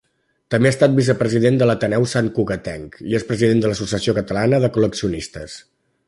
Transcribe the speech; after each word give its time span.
També 0.53 0.69
ha 0.69 0.73
estat 0.75 0.93
vicepresident 0.99 1.59
de 1.61 1.67
l'Ateneu 1.71 2.07
Santcugatenc 2.13 2.97
i 3.11 3.17
és 3.19 3.25
president 3.33 3.61
de 3.65 3.71
l'Associació 3.73 4.15
Catalana 4.21 4.61
de 4.65 4.71
Col·leccionistes. 4.79 5.59